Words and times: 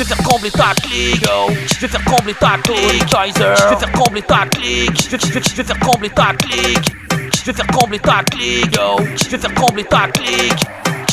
Je 0.00 0.04
vais 0.06 0.14
faire 0.14 0.24
trembler 0.24 0.50
ta 0.50 0.72
clique. 0.80 1.26
Je 1.74 1.78
vais 1.78 1.88
faire 1.88 2.04
trembler 2.06 2.32
ta 2.32 2.56
clique. 2.64 3.04
Je 3.06 3.68
vais 3.68 3.76
faire 3.76 3.92
trembler 3.92 4.22
ta 4.22 4.46
clique. 4.46 5.02
Je 5.04 5.10
vais, 5.10 5.62
faire 5.66 5.78
trembler 5.78 6.08
ta 6.08 6.34
clique. 6.38 6.90
Je 7.10 7.44
vais 7.44 7.52
faire 7.52 7.66
trembler 7.66 7.98
ta 8.00 8.22
clique. 8.22 8.76
Je 9.22 9.28
vais 9.28 9.38
faire 9.38 9.54
trembler 9.54 9.84
ta 9.84 10.08
clique. 10.08 10.60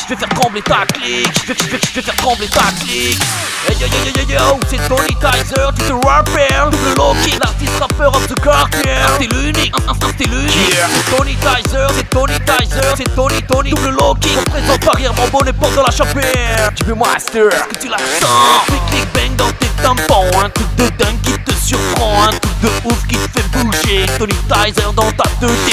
Je 0.07 0.13
vais 0.13 0.15
faire 0.15 0.29
trembler 0.29 0.61
ta 0.61 0.85
clique. 0.85 1.27
Je 1.41 1.47
vais, 1.47 1.55
je 1.59 1.65
vais- 1.65 1.79
je 1.85 1.95
vais 1.95 2.01
faire 2.01 2.15
trembler 2.15 2.47
ta 2.47 2.63
clique. 2.79 3.19
Hey 3.67 3.75
yo 3.81 3.87
yo 3.87 3.99
yo 4.05 4.11
yo 4.15 4.39
yo, 4.39 4.59
c'est 4.69 4.87
Tony 4.87 5.13
Tizer, 5.19 5.73
tu 5.77 5.83
te 5.83 6.07
rappelles 6.07 6.69
Double 6.71 6.95
Loki, 6.95 7.31
l'artiste 7.31 7.46
rappeur 7.79 8.15
of 8.15 8.27
the 8.27 8.39
quartier 8.41 8.91
C'est 9.19 9.33
l'unique, 9.33 9.73
un- 9.87 9.91
un- 9.91 9.95
c'est 10.17 10.27
l'unique 10.27 10.77
C'est 10.95 11.15
Tony 11.17 11.35
Tizer, 11.35 11.87
c'est 11.95 12.09
Tony 12.09 12.33
Tizer, 12.45 12.93
c'est 12.97 13.15
Tony 13.15 13.41
Tony. 13.43 13.69
Double 13.71 13.89
Loki, 13.99 14.29
représente 14.37 14.85
Paris, 14.85 15.05
mon 15.15 15.27
bonnet 15.29 15.53
porte 15.53 15.73
de 15.75 15.81
la 15.81 15.91
chapelle 15.91 16.71
Tu 16.75 16.83
veux 16.85 16.95
master, 16.95 17.47
est-ce 17.47 17.63
que 17.75 17.81
tu 17.81 17.89
la 17.89 17.97
sens? 17.97 18.65
Clic 18.67 18.81
clic 18.89 19.07
bang 19.13 19.35
dans 19.35 19.51
tes 19.53 19.67
tampons, 19.83 20.39
un 20.43 20.49
truc 20.49 20.67
de 20.77 20.83
dingue 21.03 21.19
qui 21.23 21.33
te 21.39 21.51
surprend. 21.53 22.23
Un 22.23 22.29
truc 22.29 22.53
de 22.61 22.69
ouf 22.85 23.07
qui 23.07 23.15
te 23.17 23.39
fait 23.39 23.47
bouger. 23.51 24.05
Tony 24.17 24.33
Tizer 24.47 24.93
dans 24.95 25.11
ta 25.11 25.23
2D 25.41 25.71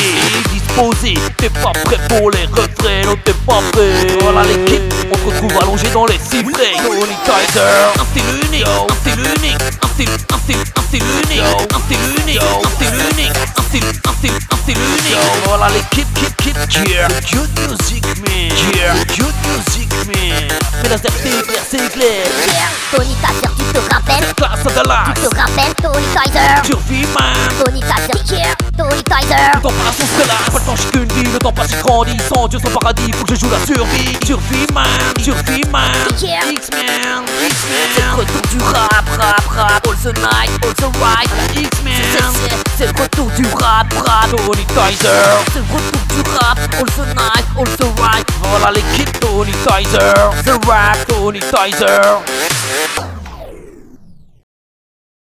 Disposé, 0.53 1.15
t'es 1.37 1.49
pas 1.51 1.73
prêt 1.85 1.99
pour 2.09 2.31
les 2.31 2.47
refrains, 2.47 3.03
non 3.07 3.17
t'es 3.25 3.33
pas 3.47 3.61
prêt. 3.73 4.07
Voilà 4.21 4.43
l'équipe, 4.45 4.83
on 5.13 5.17
te 5.17 5.35
retrouve 5.35 5.63
allongé 5.63 5.89
dans 5.91 6.07
les 6.07 6.19
sifflets 6.19 6.75
Tony 6.77 7.17
Tizer, 7.25 7.93
un 8.01 8.05
style 8.05 8.49
unique, 8.51 8.67
un 8.67 8.95
Voilà 15.57 15.69
yeah. 16.91 17.07
Good 17.31 17.51
music 17.69 18.05
man, 18.27 18.51
yeah. 18.75 19.05
Good 19.15 19.35
music 19.47 19.89
man. 20.09 20.49
Mais 20.83 20.89
la 20.89 20.97
c'est 20.99 21.13
clair, 21.23 21.63
c'est 21.71 21.93
clair. 21.93 22.27
Yeah. 22.49 22.75
Tony 22.91 23.15
tu 23.15 23.81
te 23.81 23.95
rappelles? 23.95 24.35
Classe 24.35 24.65
de 24.65 24.89
la 24.89 25.05
Tu 25.15 25.29
te 25.29 25.37
rappelles 25.37 25.75
Tony 25.81 26.05
Survie 26.65 27.07
man 27.15 27.65
Tony 27.65 27.81
yeah. 28.31 28.55
Tony 28.77 29.03
Tizer 29.05 29.51
Le 29.55 29.61
temps 29.61 29.69
passe, 29.71 29.97
on 30.01 30.07
se 30.07 30.23
relaxe, 30.23 30.51
pas 30.51 30.59
le 30.59 30.65
temps, 30.65 30.77
j'ai 30.77 30.91
qu'une 30.91 31.13
vie, 31.13 31.33
le 31.33 31.39
temps 31.39 31.53
passe, 31.53 31.71
il 31.71 31.79
grandit, 31.79 32.17
sans 32.33 32.49
Dieu, 32.49 32.59
sans 32.59 32.71
paradis, 32.71 33.13
faut 33.13 33.25
que 33.25 33.35
je 33.35 33.41
joue 33.41 33.51
la 33.51 33.65
survie. 33.65 34.19
Survie 34.27 34.67
man, 34.73 34.87
survie 35.23 35.63
man, 35.71 35.91
Yeah. 36.21 36.51
X-Men, 36.51 37.23
X-Men. 37.47 37.89
C'est 37.95 38.03
le 38.03 38.15
retour 38.17 38.43
du 38.51 38.59
rap, 38.65 39.04
X-Men. 41.57 41.95
C'est 42.77 42.85
le 42.85 43.03
retour 43.03 43.27
du 43.37 43.47
rap, 43.55 43.87
rap, 44.07 44.29
Tony 44.37 44.65
Tizer. 44.67 45.09
C'est 45.53 45.61
le 45.61 45.75
retour 45.75 46.01
du 46.11 46.31
rap, 46.31 46.59
all 46.79 46.87
the 46.87 47.07
night, 47.15 47.47
all 47.57 47.65
the 47.65 48.01
right. 48.01 48.27
Voilà 48.43 48.73
l'équipe 48.73 49.19
Tony 49.21 49.53
Tizer, 49.53 50.15
the 50.45 50.67
rap, 50.67 50.99
Tony 51.09 51.41
Tizer. 51.41 53.14